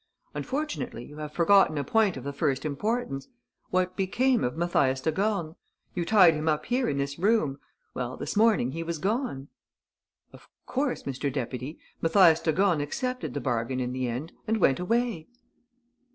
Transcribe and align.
Unfortunately, 0.33 1.05
you 1.05 1.17
have 1.17 1.31
forgotten 1.31 1.77
a 1.77 1.83
point 1.83 2.17
of 2.17 2.23
the 2.23 2.33
first 2.33 2.65
importance: 2.65 3.27
what 3.69 3.95
became 3.95 4.43
of 4.43 4.57
Mathias 4.57 4.99
de 4.99 5.11
Gorne? 5.11 5.55
You 5.93 6.05
tied 6.05 6.33
him 6.33 6.47
up 6.47 6.65
here, 6.65 6.89
in 6.89 6.97
this 6.97 7.19
room. 7.19 7.59
Well, 7.93 8.17
this 8.17 8.35
morning 8.35 8.71
he 8.71 8.81
was 8.81 8.97
gone." 8.97 9.49
"Of 10.33 10.49
course, 10.65 11.03
Mr. 11.03 11.31
Deputy, 11.31 11.77
Mathias 12.01 12.39
de 12.39 12.51
Gorne 12.51 12.81
accepted 12.81 13.35
the 13.35 13.41
bargain 13.41 13.79
in 13.79 13.93
the 13.93 14.07
end 14.07 14.33
and 14.47 14.57
went 14.57 14.79
away." 14.79 15.27